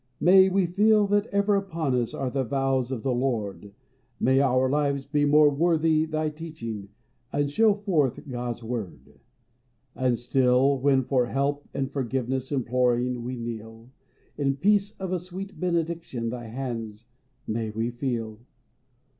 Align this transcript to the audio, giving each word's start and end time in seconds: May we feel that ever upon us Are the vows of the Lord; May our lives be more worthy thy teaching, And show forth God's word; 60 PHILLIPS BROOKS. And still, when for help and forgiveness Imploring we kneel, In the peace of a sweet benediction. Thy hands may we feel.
May 0.19 0.49
we 0.49 0.65
feel 0.65 1.05
that 1.09 1.27
ever 1.27 1.55
upon 1.55 1.93
us 1.93 2.15
Are 2.15 2.31
the 2.31 2.43
vows 2.43 2.89
of 2.91 3.03
the 3.03 3.13
Lord; 3.13 3.71
May 4.19 4.39
our 4.41 4.67
lives 4.67 5.05
be 5.05 5.25
more 5.25 5.51
worthy 5.51 6.05
thy 6.05 6.29
teaching, 6.31 6.89
And 7.31 7.51
show 7.51 7.75
forth 7.75 8.27
God's 8.27 8.63
word; 8.63 8.93
60 9.03 9.05
PHILLIPS 9.05 9.23
BROOKS. 9.23 10.05
And 10.07 10.17
still, 10.17 10.79
when 10.79 11.03
for 11.03 11.27
help 11.27 11.67
and 11.71 11.91
forgiveness 11.91 12.51
Imploring 12.51 13.23
we 13.23 13.37
kneel, 13.37 13.91
In 14.39 14.53
the 14.53 14.57
peace 14.57 14.93
of 14.93 15.13
a 15.13 15.19
sweet 15.19 15.59
benediction. 15.59 16.29
Thy 16.31 16.47
hands 16.47 17.05
may 17.45 17.69
we 17.69 17.91
feel. 17.91 18.39